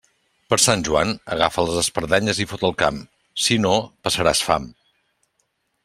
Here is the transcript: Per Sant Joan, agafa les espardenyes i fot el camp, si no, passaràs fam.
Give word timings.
Per 0.51 0.57
Sant 0.61 0.85
Joan, 0.87 1.11
agafa 1.35 1.65
les 1.67 1.77
espardenyes 1.81 2.41
i 2.45 2.47
fot 2.55 2.65
el 2.71 2.73
camp, 2.85 2.97
si 3.45 3.59
no, 3.67 3.75
passaràs 4.09 4.43
fam. 4.49 4.71